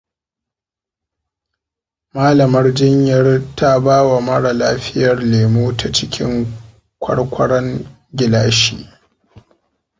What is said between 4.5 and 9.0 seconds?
lafiyar lemo ta cikin kwarkwaron gilashi.